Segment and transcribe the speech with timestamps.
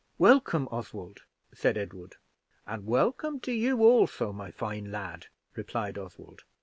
[0.17, 1.19] "Welcome, Oswald,"
[1.53, 2.15] said Edward.
[2.65, 6.41] "And welcome to you also, my fine lad," replied Oswald.